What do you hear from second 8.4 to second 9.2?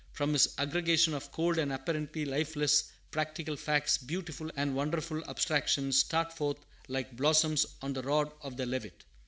of the Levite.